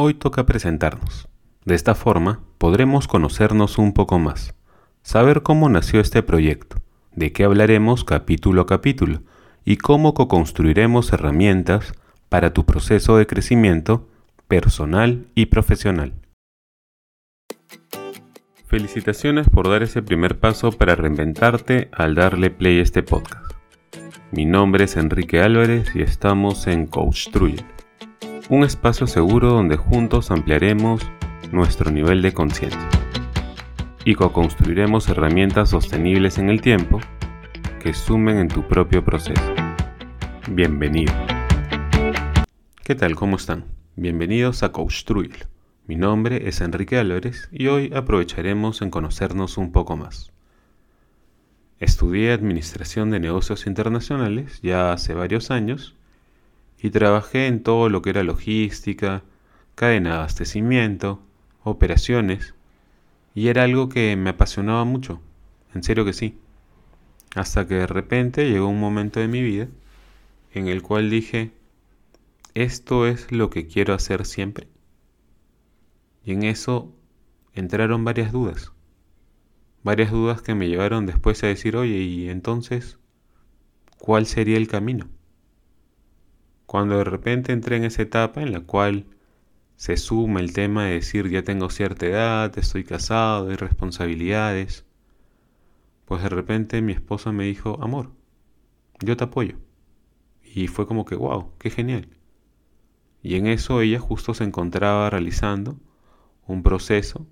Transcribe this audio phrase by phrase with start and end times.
[0.00, 1.26] Hoy toca presentarnos.
[1.64, 4.54] De esta forma podremos conocernos un poco más,
[5.02, 6.76] saber cómo nació este proyecto,
[7.16, 9.22] de qué hablaremos capítulo a capítulo
[9.64, 11.94] y cómo co-construiremos herramientas
[12.28, 14.06] para tu proceso de crecimiento
[14.46, 16.12] personal y profesional.
[18.68, 23.52] Felicitaciones por dar ese primer paso para reinventarte al darle play a este podcast.
[24.30, 27.30] Mi nombre es Enrique Álvarez y estamos en Coach
[28.50, 31.02] un espacio seguro donde juntos ampliaremos
[31.52, 32.88] nuestro nivel de conciencia
[34.06, 36.98] y co-construiremos herramientas sostenibles en el tiempo
[37.82, 39.54] que sumen en tu propio proceso.
[40.50, 41.12] Bienvenido.
[42.82, 43.14] ¿Qué tal?
[43.16, 43.66] ¿Cómo están?
[43.96, 45.46] Bienvenidos a Coach Truyer.
[45.86, 50.32] Mi nombre es Enrique Álvarez y hoy aprovecharemos en conocernos un poco más.
[51.80, 55.97] Estudié Administración de Negocios Internacionales ya hace varios años
[56.80, 59.22] y trabajé en todo lo que era logística,
[59.74, 61.20] cadena de abastecimiento,
[61.62, 62.54] operaciones,
[63.34, 65.20] y era algo que me apasionaba mucho,
[65.74, 66.38] en serio que sí.
[67.34, 69.68] Hasta que de repente llegó un momento de mi vida
[70.54, 71.52] en el cual dije,
[72.54, 74.66] ¿esto es lo que quiero hacer siempre?
[76.24, 76.92] Y en eso
[77.54, 78.72] entraron varias dudas
[79.82, 82.98] varias dudas que me llevaron después a decir, oye, y entonces,
[83.98, 85.08] ¿cuál sería el camino?
[86.68, 89.06] Cuando de repente entré en esa etapa en la cual
[89.76, 94.84] se suma el tema de decir, ya tengo cierta edad, estoy casado, hay responsabilidades,
[96.04, 98.10] pues de repente mi esposa me dijo, amor,
[99.00, 99.56] yo te apoyo.
[100.42, 102.10] Y fue como que, wow, qué genial.
[103.22, 105.80] Y en eso ella justo se encontraba realizando
[106.46, 107.26] un proceso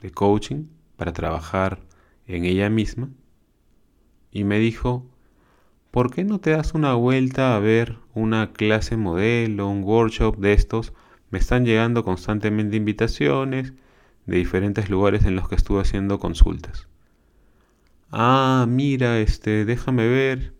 [0.00, 1.80] de coaching para trabajar
[2.24, 3.10] en ella misma
[4.30, 5.09] y me dijo,
[5.90, 10.52] ¿por qué no te das una vuelta a ver una clase modelo, un workshop de
[10.52, 10.92] estos?
[11.30, 13.72] Me están llegando constantemente invitaciones
[14.26, 16.88] de diferentes lugares en los que estuve haciendo consultas.
[18.10, 20.52] Ah, mira, este, déjame ver.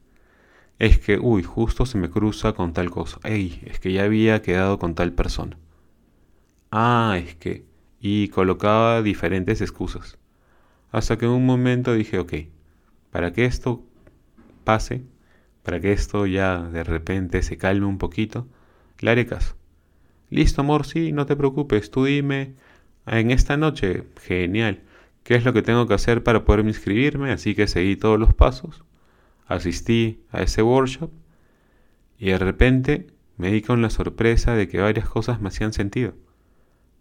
[0.78, 3.18] Es que, uy, justo se me cruza con tal cosa.
[3.24, 5.58] Ey, es que ya había quedado con tal persona.
[6.70, 7.64] Ah, es que...
[8.00, 10.18] Y colocaba diferentes excusas.
[10.90, 12.32] Hasta que en un momento dije, ok,
[13.10, 13.84] para que esto
[14.64, 15.04] pase,
[15.70, 18.48] para que esto ya de repente se calme un poquito,
[18.98, 19.54] le haré caso.
[20.28, 22.54] Listo, amor, sí, no te preocupes, tú dime
[23.06, 24.80] en esta noche, genial,
[25.22, 28.34] qué es lo que tengo que hacer para poder inscribirme, así que seguí todos los
[28.34, 28.82] pasos,
[29.46, 31.12] asistí a ese workshop
[32.18, 36.14] y de repente me di con la sorpresa de que varias cosas me hacían sentido,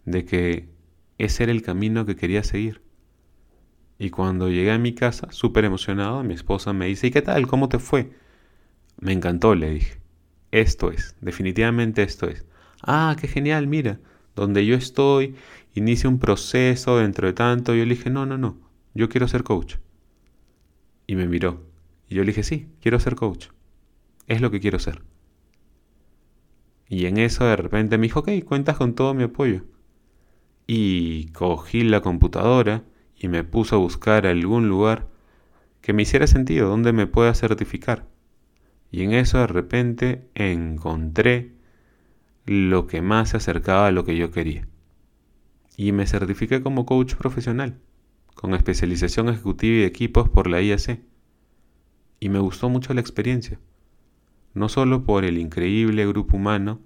[0.04, 0.68] de que
[1.18, 2.82] ese era el camino que quería seguir.
[3.98, 7.48] Y cuando llegué a mi casa, súper emocionado, mi esposa me dice, ¿y qué tal?
[7.48, 8.19] ¿Cómo te fue?
[9.00, 10.00] Me encantó, le dije.
[10.52, 12.44] Esto es, definitivamente esto es.
[12.82, 14.00] Ah, qué genial, mira,
[14.34, 15.36] donde yo estoy,
[15.74, 17.74] inicia un proceso dentro de tanto.
[17.74, 18.58] Yo le dije, no, no, no,
[18.94, 19.76] yo quiero ser coach.
[21.06, 21.64] Y me miró.
[22.08, 23.48] Y yo le dije, sí, quiero ser coach.
[24.26, 25.02] Es lo que quiero ser.
[26.88, 29.64] Y en eso de repente me dijo, ok, cuentas con todo mi apoyo.
[30.66, 32.84] Y cogí la computadora
[33.16, 35.08] y me puse a buscar algún lugar
[35.80, 38.06] que me hiciera sentido, donde me pueda certificar.
[38.90, 41.52] Y en eso de repente encontré
[42.46, 44.66] lo que más se acercaba a lo que yo quería.
[45.76, 47.78] Y me certifiqué como coach profesional,
[48.34, 51.00] con especialización ejecutiva y equipos por la IAC.
[52.18, 53.58] Y me gustó mucho la experiencia,
[54.52, 56.80] no solo por el increíble grupo humano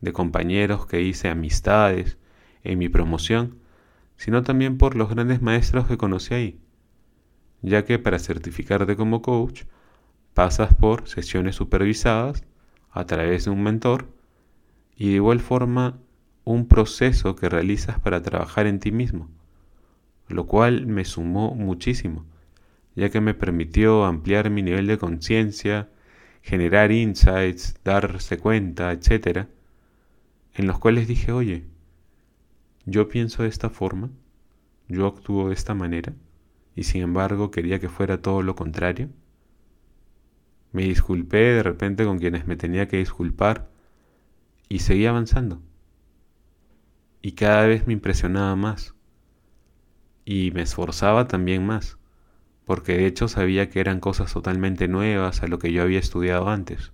[0.00, 2.18] de compañeros que hice amistades
[2.64, 3.58] en mi promoción,
[4.16, 6.60] sino también por los grandes maestros que conocí ahí,
[7.62, 9.64] ya que para certificarte como coach
[10.34, 12.44] pasas por sesiones supervisadas
[12.90, 14.08] a través de un mentor
[14.96, 15.98] y de igual forma
[16.44, 19.30] un proceso que realizas para trabajar en ti mismo,
[20.28, 22.26] lo cual me sumó muchísimo,
[22.94, 25.88] ya que me permitió ampliar mi nivel de conciencia,
[26.42, 29.46] generar insights, darse cuenta, etc.,
[30.54, 31.64] en los cuales dije, oye,
[32.84, 34.10] yo pienso de esta forma,
[34.88, 36.12] yo actúo de esta manera,
[36.76, 39.08] y sin embargo quería que fuera todo lo contrario.
[40.74, 43.70] Me disculpé de repente con quienes me tenía que disculpar
[44.68, 45.62] y seguí avanzando.
[47.22, 48.92] Y cada vez me impresionaba más.
[50.24, 51.96] Y me esforzaba también más,
[52.64, 56.48] porque de hecho sabía que eran cosas totalmente nuevas a lo que yo había estudiado
[56.48, 56.90] antes.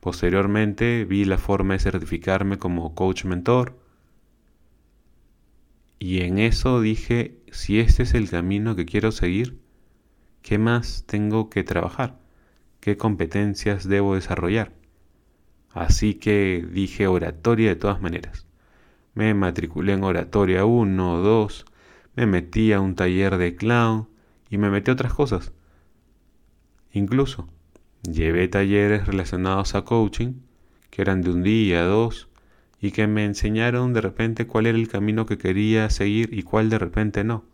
[0.00, 3.80] Posteriormente vi la forma de certificarme como coach mentor,
[5.98, 9.58] y en eso dije, si este es el camino que quiero seguir,
[10.42, 12.19] ¿qué más tengo que trabajar?
[12.80, 14.72] ¿Qué competencias debo desarrollar?
[15.72, 18.46] Así que dije oratoria de todas maneras.
[19.14, 21.66] me matriculé en oratoria 1 o 2,
[22.16, 24.08] me metí a un taller de clown
[24.48, 25.52] y me metí a otras cosas.
[26.92, 27.48] Incluso
[28.02, 30.34] llevé talleres relacionados a coaching,
[30.90, 32.28] que eran de un día, dos,
[32.80, 36.70] y que me enseñaron de repente cuál era el camino que quería seguir y cuál
[36.70, 37.44] de repente no.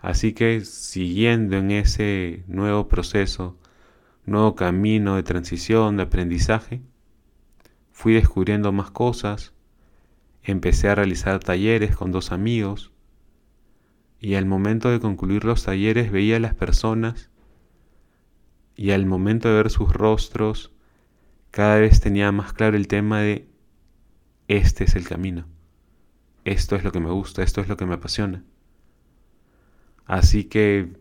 [0.00, 3.56] Así que siguiendo en ese nuevo proceso,
[4.26, 6.82] nuevo camino de transición, de aprendizaje,
[7.92, 9.54] fui descubriendo más cosas,
[10.42, 12.92] empecé a realizar talleres con dos amigos.
[14.20, 17.30] Y al momento de concluir los talleres veía a las personas.
[18.74, 20.72] Y al momento de ver sus rostros
[21.50, 23.48] cada vez tenía más claro el tema de
[24.46, 25.46] este es el camino,
[26.44, 28.44] esto es lo que me gusta, esto es lo que me apasiona.
[30.04, 30.92] Así que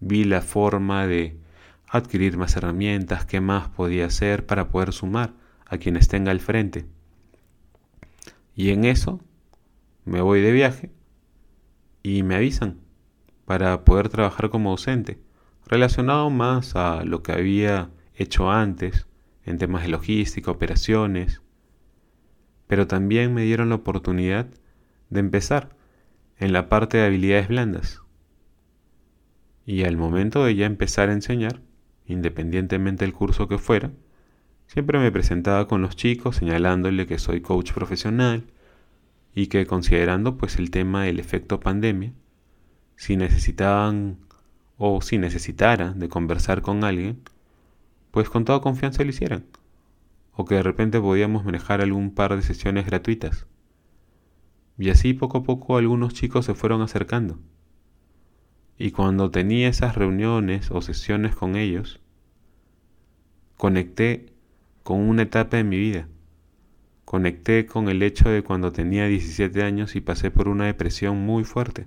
[0.00, 1.40] vi la forma de
[1.88, 5.34] adquirir más herramientas, qué más podía hacer para poder sumar
[5.66, 6.86] a quienes tenga al frente.
[8.54, 9.20] Y en eso
[10.04, 10.90] me voy de viaje
[12.02, 12.80] y me avisan
[13.44, 15.20] para poder trabajar como docente,
[15.66, 19.06] relacionado más a lo que había hecho antes
[19.44, 21.42] en temas de logística, operaciones,
[22.66, 24.46] pero también me dieron la oportunidad
[25.10, 25.76] de empezar
[26.38, 28.02] en la parte de habilidades blandas.
[29.64, 31.60] Y al momento de ya empezar a enseñar,
[32.06, 33.90] independientemente del curso que fuera,
[34.66, 38.44] siempre me presentaba con los chicos señalándole que soy coach profesional
[39.34, 42.12] y que considerando pues el tema del efecto pandemia,
[42.96, 44.18] si necesitaban
[44.78, 47.22] o si necesitara de conversar con alguien,
[48.10, 49.44] pues con toda confianza lo hicieran,
[50.32, 53.46] o que de repente podíamos manejar algún par de sesiones gratuitas.
[54.78, 57.38] Y así poco a poco algunos chicos se fueron acercando.
[58.78, 62.00] Y cuando tenía esas reuniones o sesiones con ellos,
[63.56, 64.32] conecté
[64.82, 66.08] con una etapa de mi vida.
[67.04, 71.44] Conecté con el hecho de cuando tenía 17 años y pasé por una depresión muy
[71.44, 71.86] fuerte.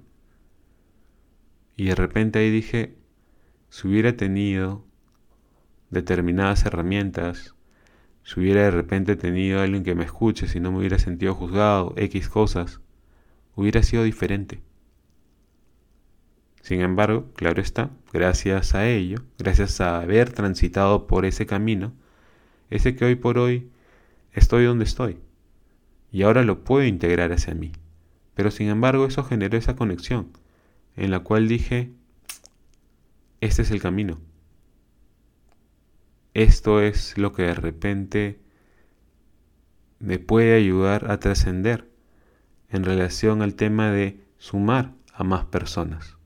[1.75, 2.95] Y de repente ahí dije,
[3.69, 4.85] si hubiera tenido
[5.91, 7.55] determinadas herramientas,
[8.23, 11.93] si hubiera de repente tenido alguien que me escuche, si no me hubiera sentido juzgado,
[11.97, 12.81] X cosas,
[13.55, 14.61] hubiera sido diferente.
[16.61, 21.93] Sin embargo, claro está, gracias a ello, gracias a haber transitado por ese camino,
[22.69, 23.69] ese que hoy por hoy
[24.33, 25.19] estoy donde estoy,
[26.11, 27.71] y ahora lo puedo integrar hacia mí.
[28.35, 30.31] Pero sin embargo eso generó esa conexión,
[30.95, 31.91] en la cual dije,
[33.41, 34.19] este es el camino.
[36.33, 38.39] Esto es lo que de repente
[39.99, 41.89] me puede ayudar a trascender
[42.69, 46.18] en relación al tema de sumar a más personas.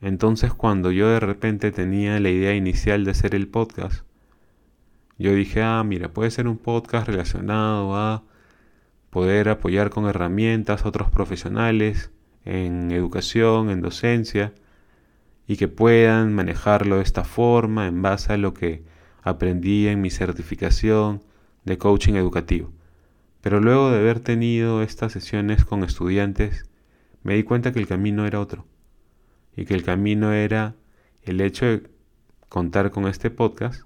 [0.00, 4.04] Entonces cuando yo de repente tenía la idea inicial de hacer el podcast,
[5.18, 8.22] yo dije, ah, mira, puede ser un podcast relacionado a
[9.10, 12.12] poder apoyar con herramientas a otros profesionales
[12.44, 14.52] en educación, en docencia,
[15.48, 18.84] y que puedan manejarlo de esta forma en base a lo que
[19.22, 21.22] aprendí en mi certificación
[21.64, 22.72] de coaching educativo.
[23.40, 26.70] Pero luego de haber tenido estas sesiones con estudiantes,
[27.24, 28.66] me di cuenta que el camino era otro
[29.56, 30.74] y que el camino era
[31.22, 31.90] el hecho de
[32.48, 33.82] contar con este podcast,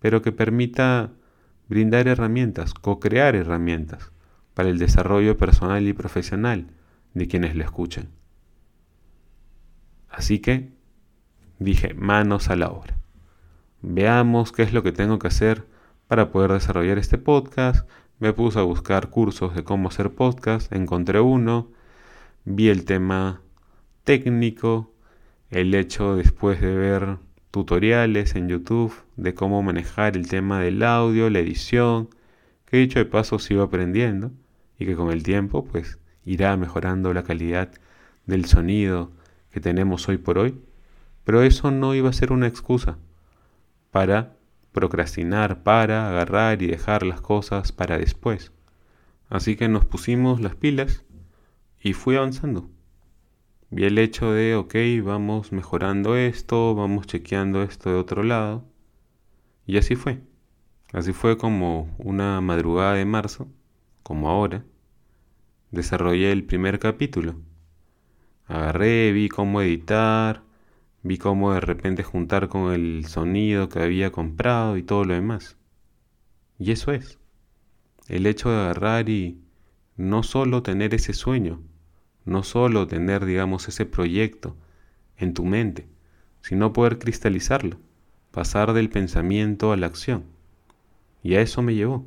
[0.00, 1.12] pero que permita
[1.68, 4.12] brindar herramientas, co-crear herramientas
[4.54, 6.66] para el desarrollo personal y profesional
[7.14, 8.08] de quienes lo escuchan.
[10.08, 10.72] Así que
[11.58, 12.98] dije, manos a la obra.
[13.80, 15.66] Veamos qué es lo que tengo que hacer
[16.06, 17.88] para poder desarrollar este podcast.
[18.18, 21.70] Me puse a buscar cursos de cómo hacer podcast, encontré uno,
[22.44, 23.40] vi el tema
[24.04, 24.92] técnico,
[25.50, 27.18] el hecho después de ver
[27.50, 32.08] tutoriales en YouTube de cómo manejar el tema del audio, la edición,
[32.66, 34.32] que dicho de paso sigo aprendiendo
[34.78, 37.70] y que con el tiempo pues irá mejorando la calidad
[38.26, 39.12] del sonido
[39.50, 40.58] que tenemos hoy por hoy,
[41.24, 42.98] pero eso no iba a ser una excusa
[43.90, 44.36] para
[44.72, 48.52] procrastinar, para agarrar y dejar las cosas para después.
[49.28, 51.04] Así que nos pusimos las pilas
[51.80, 52.70] y fui avanzando
[53.72, 58.66] vi el hecho de, ok, vamos mejorando esto, vamos chequeando esto de otro lado.
[59.66, 60.20] Y así fue.
[60.92, 63.48] Así fue como una madrugada de marzo,
[64.02, 64.62] como ahora,
[65.70, 67.40] desarrollé el primer capítulo.
[68.46, 70.42] Agarré, vi cómo editar,
[71.02, 75.56] vi cómo de repente juntar con el sonido que había comprado y todo lo demás.
[76.58, 77.18] Y eso es.
[78.06, 79.40] El hecho de agarrar y
[79.96, 81.62] no solo tener ese sueño,
[82.24, 84.56] no solo tener, digamos, ese proyecto
[85.16, 85.86] en tu mente,
[86.40, 87.78] sino poder cristalizarlo,
[88.30, 90.24] pasar del pensamiento a la acción.
[91.22, 92.06] Y a eso me llevó.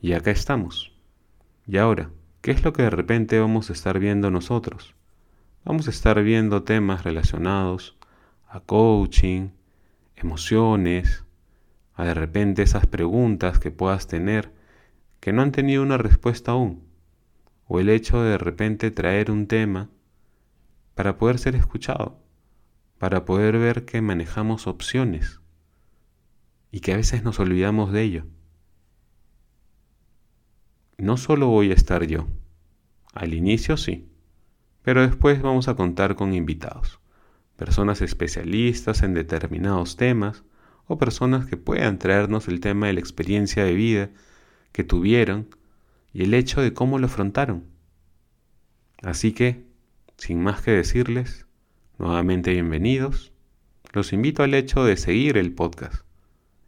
[0.00, 0.92] Y acá estamos.
[1.66, 4.94] Y ahora, ¿qué es lo que de repente vamos a estar viendo nosotros?
[5.64, 7.98] Vamos a estar viendo temas relacionados
[8.48, 9.50] a coaching,
[10.16, 11.24] emociones,
[11.94, 14.52] a de repente esas preguntas que puedas tener
[15.20, 16.87] que no han tenido una respuesta aún,
[17.68, 19.90] o el hecho de de repente traer un tema
[20.94, 22.18] para poder ser escuchado,
[22.98, 25.40] para poder ver que manejamos opciones
[26.72, 28.26] y que a veces nos olvidamos de ello.
[30.96, 32.26] No solo voy a estar yo,
[33.12, 34.08] al inicio sí,
[34.82, 36.98] pero después vamos a contar con invitados,
[37.56, 40.42] personas especialistas en determinados temas
[40.86, 44.10] o personas que puedan traernos el tema de la experiencia de vida
[44.72, 45.48] que tuvieron
[46.18, 47.62] y el hecho de cómo lo afrontaron.
[49.02, 49.62] Así que,
[50.16, 51.46] sin más que decirles,
[51.96, 53.32] nuevamente bienvenidos,
[53.92, 56.02] los invito al hecho de seguir el podcast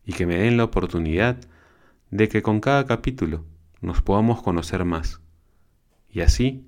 [0.07, 1.37] y que me den la oportunidad
[2.13, 3.45] de que con cada capítulo
[3.81, 5.21] nos podamos conocer más
[6.09, 6.65] y así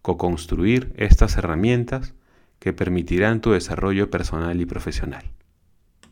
[0.00, 2.14] co-construir estas herramientas
[2.60, 5.24] que permitirán tu desarrollo personal y profesional.